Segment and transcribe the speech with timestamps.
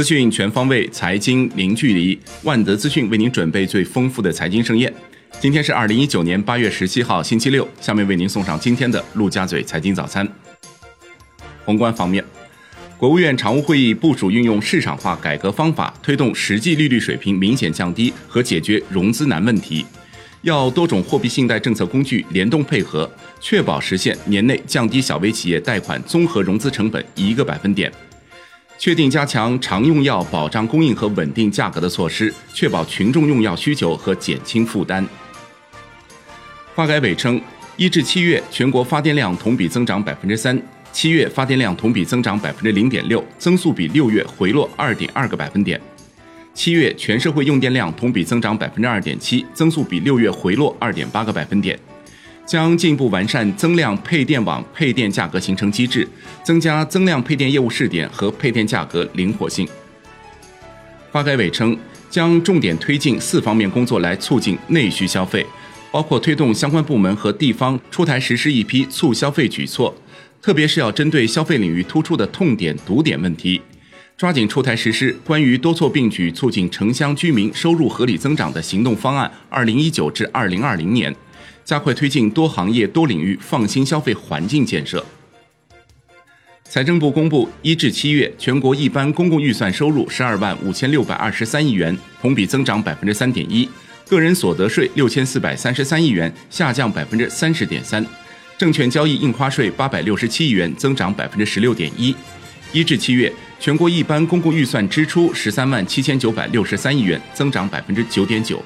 [0.00, 2.18] 资讯全方位，财经零距离。
[2.42, 4.90] 万德资讯为您准备最丰富的财经盛宴。
[5.38, 7.68] 今天是二零一九年八月十七号，星期六。
[7.82, 10.26] 下面为您送上今天的陆家嘴财经早餐。
[11.66, 12.24] 宏观方面，
[12.96, 19.84] 国务院常务会议部署运用市场化改革方法，推动实际利率水平明显降低和解决融资难问题。
[20.40, 23.06] 要多种货币信贷政策工具联动配合，
[23.38, 27.92] 确保实现年内降低小微企业贷款综合融资成本一个百分点。
[28.80, 35.06] 确定加强常用药保障供应和稳定价格的措施，确保群众用药需求和减轻负担。
[36.74, 37.38] 发改委称，
[37.76, 40.58] 一至七月全国发电量同比增长百分之三，
[40.94, 45.78] 七月发电量同比增长百分之零点六，增速比六月回落二点二个百分点。
[46.54, 51.78] 七月全社会用电量同比增长百分之二点七，增速比六月回落二点八个百分点。
[52.50, 56.04] 将进一步完善增量配电网配电价格形成机制，
[56.42, 59.68] 增加增量配电业务试点和配电价格灵活性。
[61.12, 61.78] 发改委称，
[62.10, 65.46] 将重点推进四方面工作来促进内需消费，
[65.92, 69.94] 包括推动相关部门和地方出台实施一批促消费举措，
[70.42, 73.62] 特别是要针对消费领域突出的痛点堵点问题，
[74.16, 81.14] 抓紧出台实施关于多措并举促进城乡居民收入合理增长的行动方案（二零一九至二零二零年）。
[81.70, 85.06] 加快推进多行业、多领域放心消费环境建设。
[86.64, 93.68] 财政部公布，一至七月全国一般公共预算收入十二万五千六百二十三亿元，同比增长百分之三点一；
[94.08, 98.02] 个人所得税六千四百三十三亿元，下降百分之三十点三；
[98.58, 102.12] 证券交易印花税八百六十七亿元，增长百分之十六点一。
[102.72, 108.60] 一至七月全国一般公共预算支出十三万七千九百六十三亿元，增长百分之九点九。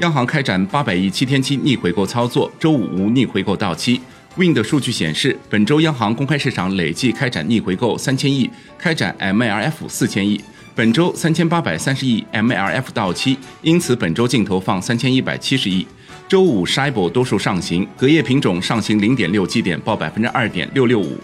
[0.00, 4.00] 央行开展八百亿七天期逆回购操作，周五无逆回购到期。
[4.38, 10.42] Wind 数据显示，本周央行公开市场累计开展逆回购三千亿，开展 MLF 四千亿。
[10.74, 15.86] 本周三千八百三十亿 MLF 到期，因此本周净投放三千一百七十亿。
[16.26, 21.18] 周五 s h i b o 多数上行，隔夜品种上行零点六基点，报百分之二点六六五。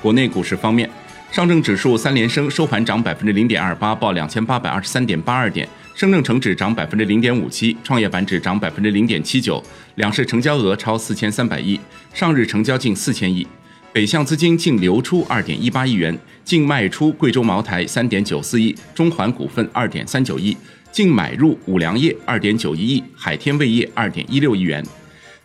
[0.00, 0.88] 国内股市方面，
[1.32, 5.68] 上证指数三连升，收盘涨百分之零点二八，报两千八百二十三点八二点。
[5.94, 9.62] 深证成指涨百分之零点五七，创业板指涨百分之零点七九，
[9.96, 11.78] 两市成交额超四千三百亿，
[12.14, 13.46] 上日成交近四千亿，
[13.92, 20.56] 北向资金净流出二点一八亿元，净卖出贵州茅台三点九四亿，中环股份二点三九亿，
[20.90, 24.84] 净买入五粮液二点九一亿，海天味业二点一六亿元，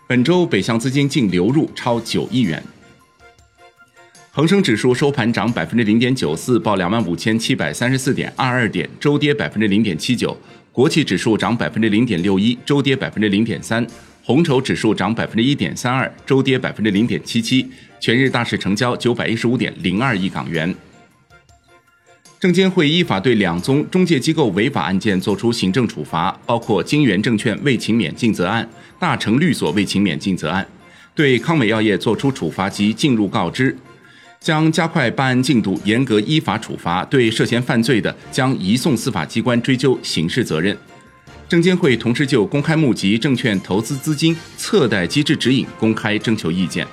[0.07, 2.63] 本周北向资金净流入超九亿元。
[4.38, 10.38] 恒生指数收盘涨百分之零点九四，报两万五千七百三十四点二二点，周跌百分之零点七九。
[10.72, 13.84] 国企指数涨百分之零点六一，周跌百分之零点三。
[14.24, 17.68] 红筹指数涨百分之一点三二，周跌百分之零点七七。
[18.00, 20.72] 全日大市成交九百一十五点零二亿港元。
[22.40, 28.69] 证监会依法对两宗中介机构违法案件作出行政处罚，包括金源证券未勤勉尽责案、
[29.00, 30.68] 大成律所未勤勉尽责案，
[31.16, 33.75] 对康美药业作出处罚及进入告知。
[34.47, 40.78] 将加快办案进度，严格依法处罚；对涉嫌犯罪的，将移送司法机关追究刑事责任。
[41.50, 46.88] 证监会同时就公开募集证券投资资金测贷机制指引公开征求意见。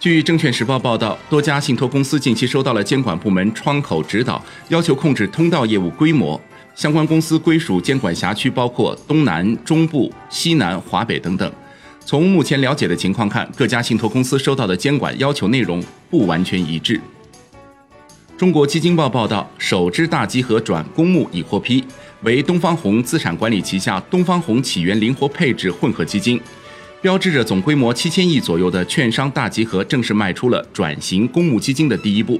[0.00, 6.40] 据证券时报报道，多家信托公司近期收到了监管部门窗口指导，要求控制通道业务规模。
[6.74, 11.52] 相关公司归属监管辖区包括东南、中部、西南、华北等等。
[12.06, 17.00] 从目前了解的情况看，各家信托公司收到的监管要求内容不完全一致。
[18.36, 21.82] 中国基金报报道，首支大集合转公募已获批，
[22.22, 26.38] 为东方红资产管理旗下东方红起源灵活配置混合基金，
[27.00, 32.38] 标志着总规模七千亿左右的券商大集合正式迈出了转型公募基金的第一步。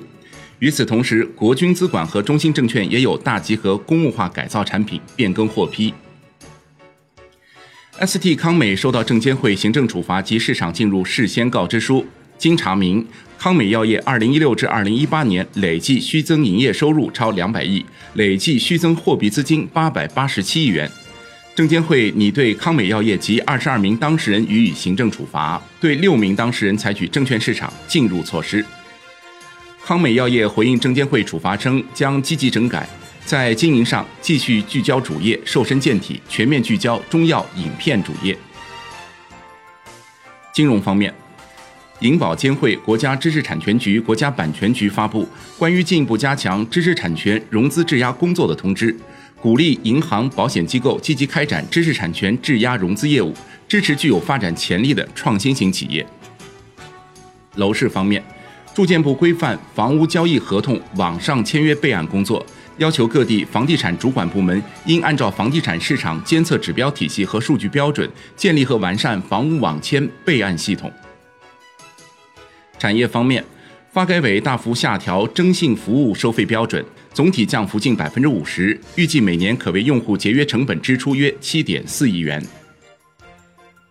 [0.59, 5.95] 与此同时，国军资管和中信证券也有大集合公募化改造产品变更获批。
[8.01, 12.05] ST 康美收到证监会行政处罚及市场进入事先告知书。
[12.37, 13.07] 经查明，
[13.39, 20.91] 康美药业2016至2018年累计虚增营业收入超两百亿，累计虚增货币资金八百八十七亿元。
[21.55, 28.65] 证监会拟对康美药业及二十二名当事人予以行政处罚，对六名当事人采取证券市场进入措施。
[29.85, 32.89] 康美药业回应证监会处罚称，将积极整改。
[33.35, 38.39] 在经营上继续聚焦主业瘦身健体，全面聚焦中药饮片主业。
[40.53, 41.13] 金融方面，
[41.99, 45.29] 银保监会、国家知识产权局、国家版权局发布
[45.59, 48.97] 关于进一步加强知识产权融资质押工作的通知，
[49.41, 53.35] 鼓励银行、保险机构积极开展知识产权质押融资业务，
[53.67, 56.07] 支持具有发展潜力的创新型企业。
[57.57, 58.23] 楼市方面。
[58.73, 62.45] 住建部规范房屋交易合同网上签约备案工作，
[62.79, 70.93] 要求各地房地产主管部门应按照房地产市场监测指标体系和数据标准，建立和完善房屋网签备案系统。
[72.79, 73.45] 产业方面，
[73.93, 82.45] 发改委大幅下调征信服务收费标准，总体降幅近百分之五十，预计每年可为用户节约成本支出约七点四亿元。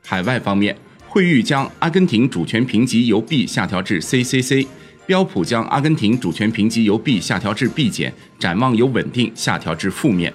[0.05, 0.75] 海外方面。
[1.05, 4.65] 惠誉将阿根廷主权评级由 B 下调至 CCC，
[5.05, 10.33] 标普将阿根廷主权评级由 B 下调至 B 减，展望由稳定下调至负面。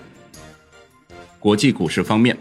[1.39, 2.37] 国际股市方面，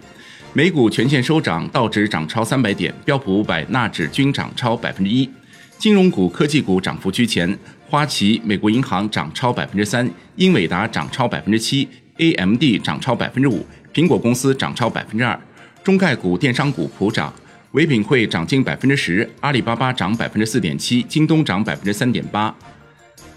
[0.52, 5.30] 美股全线收涨，道指涨超三百点，标普五百、纳指均涨超百分之一。
[5.78, 7.58] 金融股、科技股涨幅居前，
[7.90, 11.88] 花旗、美国银行涨超百分之三，英伟达涨超百分之七
[12.18, 15.40] ，AMD 涨超百分之五，苹果公司涨超百分之二。
[15.82, 17.34] 中概股、电商股普涨。
[17.72, 22.56] 唯品会涨近百分之十，阿里巴巴涨百分之四点七，京东涨百分之三点八，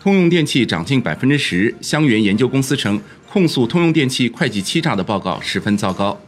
[0.00, 1.75] 通用电气涨近百分之十。
[1.81, 6.19] 香源研究公司称，控诉通用电气会计欺诈的报告十分糟糕。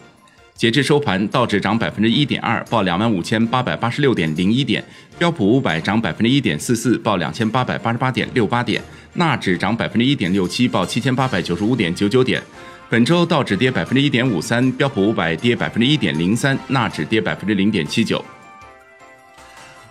[0.55, 4.83] 截至收盘，道指涨百分之一点二，报两万五千八百八十六点零一点；
[5.19, 8.81] 标普五百涨百分之一点四四，报两千八百八十八点六八点；
[9.15, 12.43] 纳指涨百分之一点六七，报七千八百九十五点九九点。
[12.93, 18.23] 本周道指跌百分之一点五三，标普五百跌百分之一点零三，纳指跌百分之零点七九。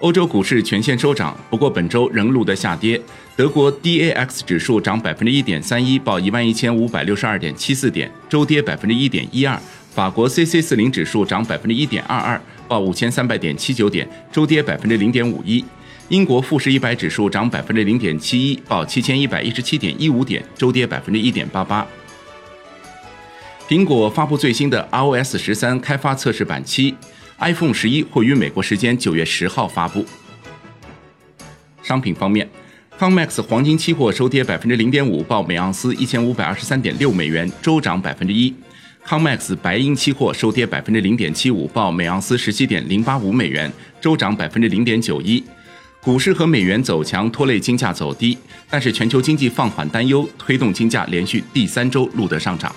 [0.02, 3.02] 欧洲股市全线收涨，不过本周仍录得下跌。
[3.36, 9.60] 德国 DAX 指数涨百分之一点三一，报一万一千五百六十二点七四点，周跌百分之一点一二。
[9.90, 15.66] 法国 CAC 四零指数涨百分之一点二二，报五千三百点七九点，周跌百分之零点五一。
[16.10, 21.84] 英国富时一百指数涨百分之零点七一，报七千一百一十七点一五点，周跌百分之一点八八。
[23.72, 26.94] 苹果发布最新的 iOS 十三开发测试版七
[27.40, 30.06] ，iPhone 十一会于美国时间九月十号发布。
[31.82, 32.50] 商品方面
[33.00, 38.54] ，COMEX 黄金期货收跌百分之零点五，报每盎司一千五百二十三点六美元，周涨百分之一。
[39.08, 43.72] COMEX 白银期货收跌百分之零点七五，报每盎司十七点零八五美元，
[44.02, 45.42] 周涨百分之零点九一。
[46.04, 48.38] 股市和美元走强拖累金价走低，
[48.70, 52.76] 但是全球经济放缓担忧推动金价连续第三周录得上涨。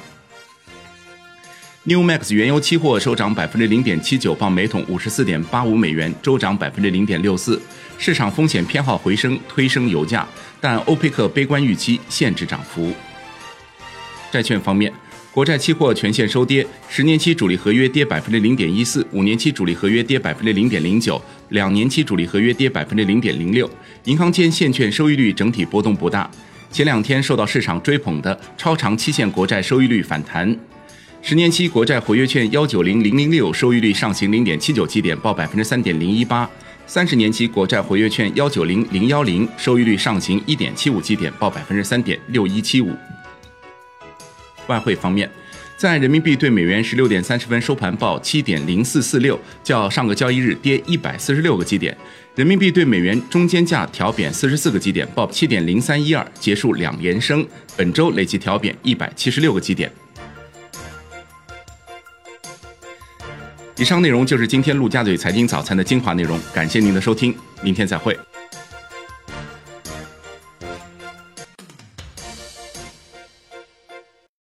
[1.86, 7.60] New Max 原油期货收涨百分之零点七九，报每桶五十四点八五美元，周涨百分之零点六四。
[7.98, 10.26] 市场风险偏好回升，推升油价，
[10.62, 12.90] 但欧佩克悲观预期限制涨幅。
[14.32, 14.90] 债券方面，
[15.30, 21.20] 国债期货全线收跌，十年期主力合约跌百分之零点一四，五年期主力合约跌百分之零点零九，
[21.50, 23.70] 两年期主力合约跌百分之零点零六。
[24.04, 26.30] 银行间现券收益率整体波动不大。
[26.72, 30.58] 前两天受到市场追捧的超长期限国债收益率反弹。
[31.26, 36.46] 十年期国债活跃券幺九零零零六收益率上行零点七九基点，报百分之三点零一八；
[36.86, 42.94] 三十年期国债活跃券幺九零零幺零收益率上行一点七五基点，报百分之三点六一七五。
[44.66, 45.30] 外汇方面，
[45.78, 51.96] 在人民币对美元十六点三十分收盘报七点零四四六，较上个交易日跌一百四十六个基点。
[52.34, 57.46] 人民币对美元中间价调贬四十四个基点，报七点零三一二，结束两连升。
[57.78, 59.90] 本周累计调贬一百七十六个基点。
[63.76, 68.16] 以上内容就是今天陆家嘴财经早餐的精华内容，感谢您的收听，明天再会。